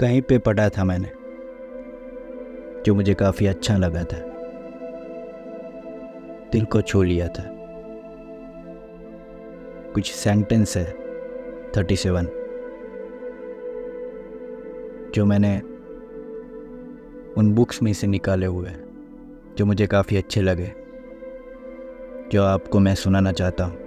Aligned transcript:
कहीं 0.00 0.22
पे 0.22 0.38
पढ़ा 0.38 0.68
था 0.68 0.84
मैंने, 0.84 1.08
जो 2.82 2.94
मुझे 2.94 3.14
काफ़ी 3.14 3.46
अच्छा 3.46 3.76
लगा 3.76 4.04
था। 4.04 4.18
दिल 6.52 6.64
को 6.64 6.82
छू 6.82 7.02
लिया 7.02 7.28
था। 7.28 7.42
कुछ 9.94 10.12
सेंटेंस 10.12 10.76
है 10.76 10.84
थर्टी 11.76 11.96
सेवन 11.96 12.24
जो 15.14 15.24
मैंने 15.24 15.58
उन 17.36 17.52
बुक्स 17.54 17.82
में 17.82 17.92
से 17.92 18.06
निकाले 18.06 18.46
हुए 18.46 18.68
हैं, 18.68 18.84
जो 19.58 19.66
मुझे 19.66 19.86
काफ़ी 19.86 20.16
अच्छे 20.16 20.42
लगे, 20.42 20.72
जो 22.32 22.44
आपको 22.44 22.78
मैं 22.78 22.94
सुनाना 22.94 23.32
चाहता 23.32 23.64
हूँ। 23.64 23.78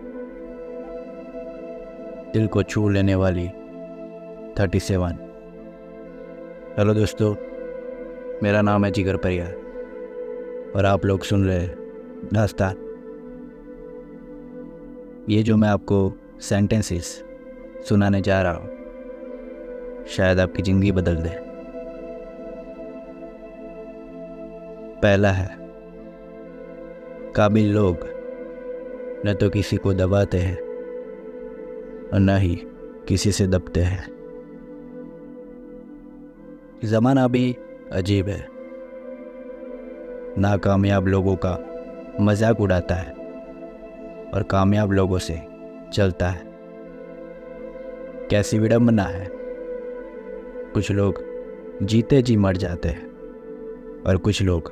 दिल 2.34 2.48
को 2.48 2.64
छू 2.64 2.90
लेने 2.90 3.16
वाली 3.16 3.48
थर्टी 4.60 4.80
सेवन 4.80 5.28
हेलो 6.72 6.94
दोस्तों, 6.94 7.30
मेरा 8.44 8.62
नाम 8.62 8.86
है 8.86 8.90
जिगर 8.92 9.16
परिया 9.18 9.46
और 10.76 10.86
आप 10.86 11.06
लोग 11.06 11.24
सुन 11.24 11.44
रहे 11.46 11.58
हैं 11.58 12.30
दास्तान। 12.34 12.76
ये 15.30 15.42
जो 15.44 15.58
मैं 15.58 15.70
आपको 15.70 15.98
सेंटेंसेस 16.42 17.08
सुनाने 17.90 18.22
जा 18.22 18.42
रहा 18.42 18.54
हूँ, 18.54 20.06
शायद 20.08 20.40
आपकी 20.40 20.64
ज़िंदगी 20.64 20.92
बदल 20.92 21.16
दे। 21.16 21.36
पहला 25.02 25.32
है, 25.32 25.50
काबिल 27.36 27.72
लोग 27.74 28.08
न 29.26 29.34
तो 29.34 29.50
किसी 29.50 29.78
को 29.78 29.94
दबाते 29.94 30.38
हैं 30.38 30.58
और 32.08 32.20
न 32.20 32.38
ही 32.38 32.56
किसी 33.08 33.32
से 33.32 33.48
दबते 33.48 33.82
हैं। 33.82 34.21
ज़माना 36.84 37.28
भी 37.28 37.56
अजीब 37.92 38.30
है। 38.30 38.48
नाकामयाब 40.38 41.08
लोगों 41.08 41.36
का 41.36 41.58
मज़ाक 42.22 42.62
उड़ाता 42.62 42.96
है 42.96 43.12
और 44.34 44.44
कामयाब 44.44 44.92
लोगों 44.92 45.18
से 45.18 45.40
चलता 45.94 46.30
है। 46.30 46.42
कैसी 48.30 48.60
विडम्बना 48.60 49.04
है। 49.04 49.30
कुछ 50.74 50.92
लोग 50.92 51.24
जीते 51.84 52.22
जी 52.22 52.38
मर 52.38 52.58
जाते 52.58 52.90
हैं 52.90 54.04
और 54.08 54.18
कुछ 54.18 54.42
लोग 54.42 54.72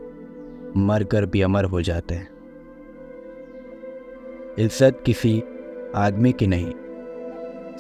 मर 0.78 1.04
कर 1.04 1.26
भी 1.26 1.42
अमर 1.42 1.66
हो 1.66 1.82
जाते 1.82 2.16
हैं। 2.16 2.30
इज़्ज़त 4.58 5.04
किसी 5.06 5.44
आदमी 5.96 6.32
की 6.32 6.48
नहीं, 6.48 6.72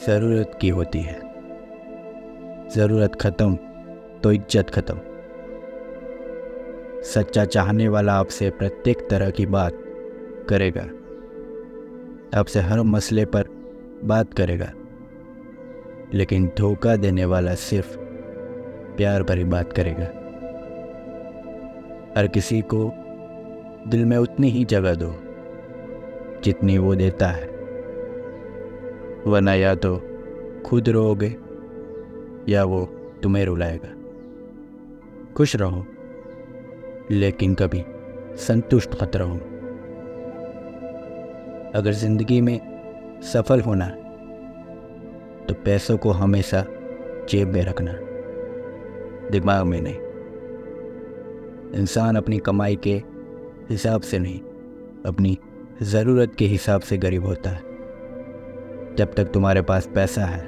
ज़रूरत 0.06 0.58
की 0.62 0.70
होती 0.70 1.00
है। 1.00 1.20
ज़रूरत 2.70 3.16
ख़त्म 3.16 3.58
तो 4.24 4.32
इज़्ज़त 4.32 4.70
ख़त्म। 4.70 5.00
सच्चा 7.02 7.46
चाहने 7.46 7.88
वाला 7.88 8.14
आपसे 8.14 8.50
प्रत्येक 8.50 9.08
तरह 9.10 9.30
की 9.30 9.46
बात 9.46 9.84
करेगा। 10.50 10.82
आपसे 12.40 12.60
हर 12.60 12.82
मसले 12.82 13.26
पर 13.26 13.44
बात 14.04 14.34
करेगा। 14.34 14.72
लेकिन 16.14 16.52
धोखा 16.58 16.96
देने 16.96 17.26
वाला 17.26 17.56
सिर्फ़ 17.56 17.98
प्यार 18.98 19.24
भरी 19.24 19.44
बात 19.44 19.74
करेगा। 19.74 20.06
हर 22.18 22.28
किसी 22.28 22.62
को 22.62 22.92
दिल 23.88 24.06
में 24.06 24.18
उतनी 24.18 24.50
ही 24.50 24.66
जगह 24.66 24.96
दो, 24.96 25.14
जितनी 26.44 26.78
वो 26.78 26.96
देता 26.96 27.28
है। 27.28 27.48
वरना 29.28 29.54
या 29.54 29.76
तो 29.76 30.02
खुद 30.66 30.90
रोओगे, 30.90 31.36
या 32.50 32.64
वो 32.64 32.86
तुम्हें 33.24 33.46
रुलाएगा। 33.46 33.99
खुश 35.40 35.56
रहो, 35.56 35.86
लेकिन 37.12 37.54
कभी 37.56 37.84
संतुष्ट 38.38 38.96
मत 39.04 39.16
रहो। 39.16 39.36
अगर 41.76 41.92
ज़िंदगी 41.92 42.40
में 42.42 42.60
सफल 43.24 43.62
होना 43.62 43.88
तो 45.46 45.54
पैसों 45.66 45.98
को 45.98 46.12
हमेशा 46.12 46.66
जेब 47.30 47.54
में 47.54 47.62
रखना, 47.62 47.94
दिमाग 49.32 49.66
में 49.66 49.80
नहीं। 49.82 49.96
इंसान 51.74 52.16
अपनी 52.16 52.40
कमाई 52.40 52.76
के 52.88 53.02
हिसाब 53.70 54.02
से 54.02 54.20
नहीं, 54.20 54.40
अपनी 55.06 55.38
ज़रूरत 55.82 56.36
के 56.36 56.46
हिसाब 56.48 56.82
से 56.82 56.98
गरीब 56.98 57.26
होता 57.26 57.50
है। 57.50 57.62
जब 58.96 59.14
तक 59.18 59.32
तुम्हारे 59.34 59.62
पास 59.64 59.90
पैसा 59.96 60.26
है, 60.26 60.48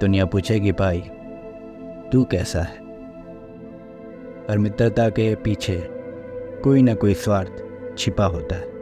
दुनिया 0.00 0.24
पूछेगी, 0.26 0.72
भाई, 0.72 1.00
तू 2.12 2.24
कैसा 2.24 2.62
है? 2.62 2.86
और 4.50 4.58
मित्रता 4.58 5.08
के 5.10 5.34
पीछे 5.34 5.76
कोई 6.64 6.82
ना 6.82 6.94
कोई 6.94 7.14
स्वार्थ 7.14 7.62
छिपा 7.98 8.24
होता 8.26 8.56
है। 8.56 8.76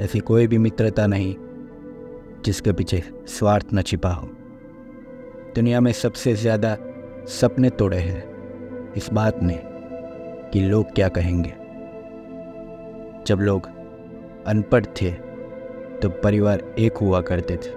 ऐसी 0.00 0.20
कोई 0.20 0.46
भी 0.46 0.58
मित्रता 0.58 1.06
नहीं 1.06 1.34
जिसके 2.44 2.72
पीछे 2.72 3.02
स्वार्थ 3.28 3.66
न 3.74 3.82
छिपा 3.82 4.10
हो। 4.10 4.26
दुनिया 5.54 5.80
में 5.80 5.92
सबसे 5.92 6.34
ज़्यादा 6.34 6.76
सपने 7.30 7.70
तोड़े 7.70 7.98
हैं 7.98 8.92
इस 8.96 9.08
बात 9.12 9.42
ने 9.42 9.58
कि 10.52 10.60
लोग 10.60 10.94
क्या 10.94 11.08
कहेंगे। 11.10 11.50
जब 13.26 13.40
लोग 13.40 13.66
अनपढ़ 14.46 14.84
थे 14.96 15.10
तो 16.00 16.08
परिवार 16.22 16.62
एक 16.78 16.96
हुआ 16.96 17.20
करते 17.20 17.56
थे। 17.56 17.76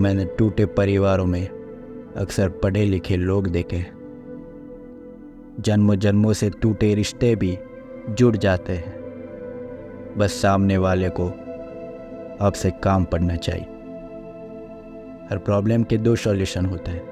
मैंने 0.00 0.24
टूटे 0.38 0.66
परिवारों 0.68 1.26
में 1.26 1.46
अक्सर 2.16 2.48
पढ़े 2.62 2.84
लिखे 2.84 3.16
लोग 3.16 3.48
देखे। 3.48 3.84
जन्मों 5.60 5.94
जन्मों 5.94 6.32
से 6.32 6.50
टूटे 6.50 6.94
रिश्ते 6.94 7.34
भी 7.36 7.58
जुड़ 8.10 8.36
जाते 8.36 8.72
हैं। 8.72 10.14
बस 10.18 10.32
सामने 10.32 10.76
वाले 10.76 11.08
को 11.08 11.28
आपसे 12.40 12.70
काम 12.70 13.04
पड़ना 13.04 13.36
चाहिए। 13.36 13.64
हर 15.30 15.38
प्रॉब्लम 15.38 15.82
के 15.82 15.96
दो 15.96 16.16
सॉल्यूशन 16.16 16.66
होते 16.66 16.90
हैं। 16.90 17.04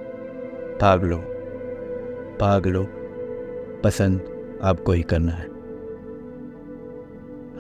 भाग 0.81 1.05
लो 1.05 1.17
भाग 2.41 2.67
लो, 2.67 2.87
पसंद 3.85 4.21
आपको 4.63 4.93
ही 4.93 5.03
करना 5.03 5.33
है। 5.33 5.47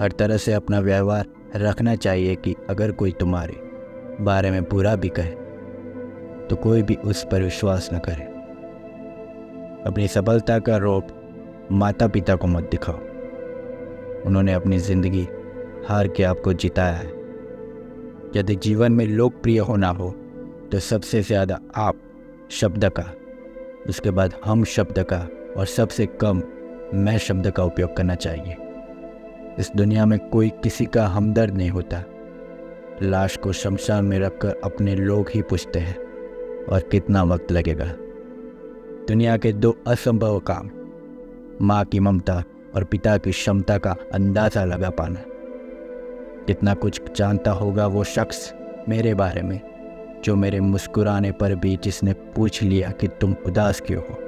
हर 0.00 0.12
तरह 0.18 0.36
से 0.36 0.52
अपना 0.52 0.80
व्यवहार 0.80 1.26
रखना 1.56 1.94
चाहिए 1.96 2.34
कि 2.34 2.54
अगर 2.70 2.92
कोई 2.92 3.12
तुम्हारे 3.12 3.60
बारे 4.24 4.50
में 4.50 4.62
बुरा 4.64 4.96
भी 4.96 5.08
कहे 5.08 5.30
तो 6.46 6.56
कोई 6.56 6.82
भी 6.82 6.94
उस 6.94 7.26
पर 7.32 7.42
विश्वास 7.42 7.90
न 7.94 7.98
करे। 7.98 8.31
अपनी 9.86 10.06
सफलता 10.08 10.58
का 10.58 10.76
रोप 10.76 11.08
माता 11.72 12.06
पिता 12.08 12.34
को 12.34 12.46
मत 12.46 12.68
दिखाओ। 12.70 12.98
उन्होंने 14.26 14.52
अपनी 14.52 14.78
ज़िंदगी 14.80 15.26
हार 15.88 16.08
के 16.08 16.22
आपको 16.24 16.52
जिताया 16.54 16.92
है। 16.92 17.10
यदि 18.36 18.54
जीवन 18.56 18.92
में 18.92 19.06
लोकप्रिय 19.06 19.58
होना 19.60 19.88
हो 19.90 20.10
तो 20.72 20.78
सबसे 20.80 21.22
ज़्यादा 21.22 21.58
आप 21.76 21.98
शब्द 22.50 22.84
का, 22.90 23.04
उसके 23.88 24.10
बाद 24.10 24.34
हम 24.44 24.64
शब्द 24.66 25.02
का 25.04 25.26
और 25.56 25.66
सबसे 25.66 26.06
कम 26.20 26.42
मैं 26.94 27.16
शब्द 27.18 27.50
का 27.50 27.64
उपयोग 27.64 27.96
करना 27.96 28.14
चाहिए। 28.16 28.56
इस 29.58 29.70
दुनिया 29.76 30.06
में 30.06 30.18
कोई 30.28 30.48
किसी 30.62 30.86
का 30.86 31.06
हमदर्द 31.06 31.56
नहीं 31.56 31.70
होता। 31.70 32.02
लाश 33.02 33.36
को 33.36 33.52
शमशान 33.54 34.04
में 34.04 34.18
रखकर 34.18 34.60
अपने 34.64 34.94
लोग 34.96 35.30
ही 35.30 35.42
पूछते 35.42 35.78
हैं, 35.78 35.96
और 36.66 36.88
कितना 36.90 37.22
वक्त 37.24 37.52
लगेगा? 37.52 37.92
दुनिया 39.08 39.36
के 39.36 39.52
दो 39.52 39.74
असंभव 39.86 40.38
काम, 40.40 40.68
माँ 41.60 41.84
की 41.84 42.00
ममता 42.00 42.42
और 42.74 42.84
पिता 42.84 43.16
की 43.16 43.30
क्षमता 43.30 43.76
का 43.78 43.94
अंदाज़ा 44.14 44.64
लगा 44.64 44.90
पाना। 44.90 45.22
कितना 46.46 46.74
कुछ 46.74 47.00
जानता 47.16 47.50
होगा 47.52 47.86
वो 47.86 48.04
शख्स 48.06 48.52
मेरे 48.88 49.14
बारे 49.14 49.42
में, 49.42 49.60
जो 50.24 50.36
मेरे 50.36 50.60
मुस्कुराने 50.60 51.32
पर 51.32 51.54
भी 51.54 51.76
जिसने 51.76 52.12
पूछ 52.36 52.62
लिया 52.62 52.90
कि 52.90 53.08
तुम 53.20 53.34
उदास 53.46 53.80
क्यों 53.80 54.02
हो। 54.02 54.18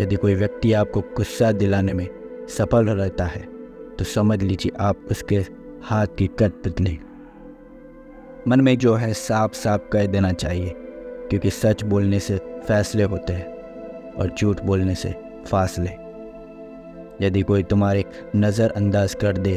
यदि 0.00 0.16
कोई 0.16 0.34
व्यक्ति 0.34 0.72
आपको 0.72 1.00
गुस्सा 1.16 1.50
दिलाने 1.52 1.92
में 1.92 2.08
सफल 2.48 2.86
रहता 2.86 3.24
है 3.26 3.42
तो 3.98 4.04
समझ 4.04 4.42
लीजिए 4.42 4.72
आप 4.80 5.06
उसके 5.10 5.36
हाथ 5.84 6.06
की 6.18 6.26
कट 6.38 6.52
बदले 6.66 6.96
मन 8.48 8.60
में 8.60 8.76
जो 8.78 8.94
है 8.94 9.12
साफ़ 9.14 9.52
साफ़ 9.54 9.88
कह 9.92 10.06
देना 10.06 10.32
चाहिए, 10.32 10.72
क्योंकि 11.30 11.50
सच 11.50 11.82
बोलने 11.84 12.20
से 12.20 12.36
फैसले 12.66 13.02
होते 13.04 13.32
हैं। 13.32 13.57
और 14.18 14.34
झूठ 14.38 14.60
बोलने 14.62 14.94
से 14.94 15.14
फासले 15.46 15.90
यदि 17.20 17.42
कोई 17.42 17.62
तुम्हारे 17.62 18.04
नज़रअंदाज 18.36 19.14
कर 19.14 19.38
दे 19.38 19.56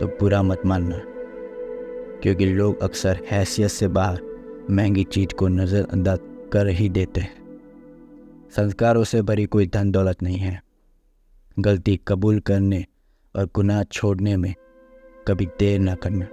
तो 0.00 0.06
बुरा 0.20 0.42
मत 0.42 0.62
मानना, 0.66 1.00
क्योंकि 2.22 2.46
लोग 2.46 2.82
अक्सर 2.82 3.20
हैसियत 3.30 3.70
से 3.70 3.88
बाहर 3.90 4.20
महँगी 4.70 5.04
चीज़ 5.04 5.34
को 5.34 5.48
नज़रअंदाज 5.48 6.18
कर 6.52 6.68
ही 6.70 6.88
देते 6.88 7.20
हैं। 7.20 7.40
संस्कारों 8.56 9.04
से 9.04 9.22
भरी 9.22 9.46
कोई 9.46 9.66
धन 9.66 9.90
दौलत 9.90 10.22
नहीं 10.22 10.38
है। 10.38 10.60
गलती 11.56 11.98
कबूल 12.08 12.40
करने 12.40 12.84
और 13.34 13.48
गुनाह 13.54 13.82
छोड़ने 13.84 14.36
में 14.36 14.54
कभी 15.26 15.46
देर 15.60 15.78
ना 15.80 15.94
करना, 15.96 16.26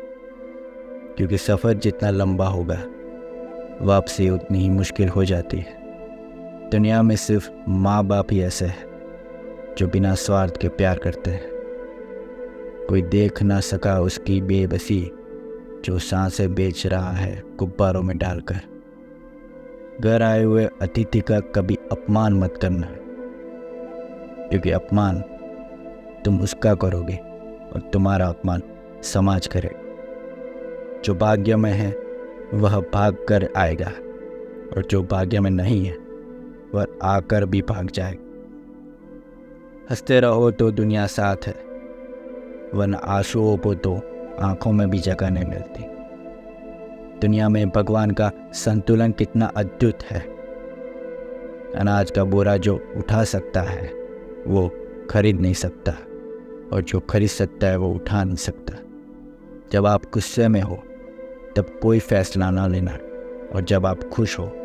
क्योंकि 1.18 1.38
सफ़र 1.38 1.74
जितना 1.76 2.10
लंबा 2.10 2.48
होगा, 2.48 2.80
वापसी 3.84 4.30
उतनी 4.30 4.60
ही 4.60 4.70
मुश्किल 4.70 5.10
हो 5.10 5.26
जाती 5.26 5.58
है। 5.58 5.79
दुनिया 6.72 7.02
में 7.02 7.16
सिर्फ़ 7.16 7.50
माँ 7.68 8.04
बाप 8.06 8.28
ही 8.32 8.42
ऐसे 8.42 8.66
हैं, 8.66 8.86
जो 9.78 9.88
बिना 9.88 10.16
स्वार्थ 10.16 10.58
के 10.58 10.68
प्यार 10.68 10.98
करते 10.98 11.32
हैं। 11.32 11.50
कोई 12.90 13.02
देख 13.02 13.44
ना 13.44 13.60
सका 13.60 14.00
उसकी 14.00 14.42
बेबसी, 14.42 15.12
जो 15.86 16.00
साँसें 16.00 16.56
बेच 16.56 16.88
रहा 16.88 17.12
है 17.12 17.44
गुब्बारों 17.56 18.02
में 18.02 18.18
डालकर। 18.18 18.56
घर 20.02 20.22
आए 20.22 20.44
हुए 20.44 20.66
अतिथि 20.82 21.22
का 21.22 21.40
कभी 21.40 21.76
अपमान 21.92 22.34
मत 22.34 22.60
करना, 22.62 22.88
क्योंकि 24.48 24.72
अपमान 24.72 25.22
तुम 26.26 26.42
उसका 26.42 26.76
करोगे 26.76 27.16
और 27.74 27.90
तुम्हारा 27.94 28.28
अपमान 28.28 28.62
समाज 29.04 29.48
करे। 29.48 29.72
जो 31.06 31.16
भाग्य 31.16 31.56
में 31.56 31.72
है, 31.72 31.92
वह 32.54 32.80
भाग 32.94 33.26
कर 33.30 33.50
आएगा, 33.58 33.92
और 34.76 34.88
जो 34.90 35.04
भाग्य 35.04 35.40
में 35.40 35.52
नहीं 35.52 35.86
है 35.86 36.09
वह 36.74 36.86
आकर 37.04 37.46
भी 37.46 37.62
भाग 37.62 37.90
जाएगा 37.90 38.26
हँसते 39.90 40.20
रहो 40.20 40.52
तो 40.52 40.72
दुनिया 40.72 41.08
साथ 41.08 41.36
है, 41.46 41.54
वरना 42.74 42.98
आंसुओं 42.98 43.58
को 43.58 43.74
तो 43.74 44.02
आँखों 44.40 44.72
में 44.72 44.90
भी 44.90 45.00
जगह 45.00 45.30
नहीं 45.30 45.46
मिलती। 45.46 45.84
दुनिया 47.20 47.50
में 47.50 47.70
भगवान 47.70 48.12
का 48.12 48.32
संतुलन 48.54 49.12
कितना 49.12 49.46
अद्भुत 49.46 50.04
है। 50.04 50.20
अनाज 51.76 52.12
का 52.12 52.24
बोरा 52.24 52.58
जो 52.58 52.94
उठा 52.98 53.24
सकता 53.24 53.62
है, 53.62 53.94
वो 54.48 54.72
खरीद 55.10 55.40
नहीं 55.40 55.54
सकता, 55.54 55.92
और 56.74 56.82
जो 56.82 57.00
खरीद 57.00 57.30
सकता 57.30 57.68
है 57.68 57.78
वो 57.78 57.94
उठा 57.94 58.24
नहीं 58.24 58.36
सकता। 58.36 58.74
जब 59.72 59.86
आप 59.86 60.02
गुस्से 60.14 60.48
में 60.48 60.62
हो, 60.62 60.84
तब 61.56 61.80
कोई 61.82 62.00
फैसला 62.00 62.52
ना 62.52 62.68
लेना, 62.68 62.92
और 63.56 63.62
जब 63.62 63.86
आप 63.86 64.04
खुश 64.04 64.40
हो 64.40 64.59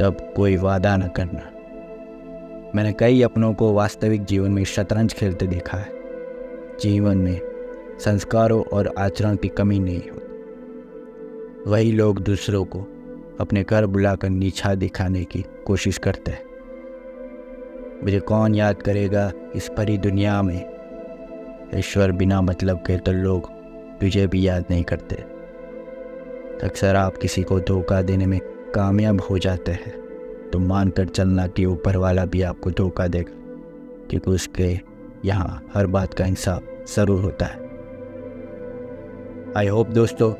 तब 0.00 0.32
कोई 0.36 0.56
वादा 0.56 0.96
न 0.96 1.08
करना। 1.08 1.50
मैंने 2.74 2.92
कई 2.92 3.22
अपनों 3.22 3.54
को 3.54 3.72
वास्तविक 3.72 4.24
जीवन 4.24 4.50
में 4.50 4.64
शतरंज 4.64 5.14
खेलते 5.14 5.46
देखा 5.46 5.78
है। 5.78 5.92
जीवन 6.80 7.18
में 7.18 7.40
संस्कारों 8.00 8.62
और 8.62 8.94
आचरण 8.98 9.36
की 9.36 9.48
कमी 9.48 9.78
नहीं 9.78 10.10
होती। 10.10 11.70
वही 11.70 11.92
लोग 11.92 12.22
दूसरों 12.22 12.64
को 12.64 12.80
अपने 13.40 13.62
घर 13.62 13.86
बुलाकर 13.86 14.28
नीचा 14.28 14.74
दिखाने 14.74 15.24
की 15.24 15.44
कोशिश 15.66 15.98
करते 15.98 16.30
हैं। 16.30 16.44
मुझे 18.02 18.20
कौन 18.20 18.54
याद 18.54 18.82
करेगा 18.82 19.32
इस 19.54 19.68
परी 19.68 19.98
दुनिया 19.98 20.42
में? 20.42 20.78
ईश्वर 21.74 22.12
बिना 22.12 22.40
मतलब 22.40 22.76
के 22.76 22.98
तो 22.98 23.12
लोग 23.12 23.50
तुझे 24.00 24.26
भी 24.26 24.48
याद 24.48 24.64
नहीं 24.70 24.84
करते। 24.84 25.16
अक्सर 26.66 26.96
आप 26.96 27.16
किसी 27.16 27.42
को 27.42 27.60
धोखा 27.60 28.02
देने 28.02 28.26
में 28.26 28.40
कामयाब 28.74 29.20
हो 29.20 29.38
जाते 29.38 29.72
हैं। 29.74 29.92
तो 30.50 30.58
मान 30.58 30.90
कर 30.90 31.06
चलना 31.06 31.46
कि 31.46 31.64
ऊपर 31.66 31.96
वाला 31.96 32.24
भी 32.24 32.42
आपको 32.42 32.70
धोखा 32.70 33.06
देगा, 33.08 33.32
क्योंकि 34.10 34.30
उसके 34.30 34.68
यहाँ 35.24 35.62
हर 35.74 35.86
बात 35.88 36.14
का 36.14 36.24
इंसाफ 36.26 36.62
ज़रूर 36.88 37.20
होता 37.22 37.46
है। 37.46 37.66
आई 39.56 39.68
होप 39.68 39.88
दोस्तों, 39.90 40.30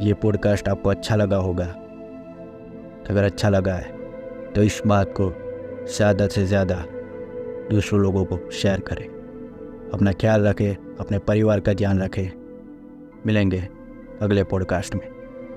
ये 0.00 0.14
पॉडकास्ट 0.14 0.68
आपको 0.68 0.90
अच्छा 0.90 1.16
लगा 1.16 1.36
होगा। 1.38 1.64
अगर 3.10 3.24
अच्छा 3.24 3.48
लगा 3.48 3.74
है 3.74 3.92
तो 4.52 4.62
इस 4.62 4.80
बात 4.86 5.12
को 5.12 5.32
ज़्यादा 5.88 6.26
से 6.28 6.44
ज़्यादा 6.46 6.84
दूसरों 7.70 8.00
लोगों 8.00 8.24
को 8.24 8.38
शेयर 8.52 8.80
करें। 8.82 9.06
अपना 9.90 10.12
ख्याल 10.12 10.46
रखें, 10.46 10.74
अपने 10.96 11.18
परिवार 11.20 11.60
का 11.60 11.74
ध्यान 11.74 12.02
रखें। 12.02 12.30
मिलेंगे 13.26 13.68
अगले 14.22 14.44
पॉडकास्ट 14.44 14.94
में। 14.94 15.13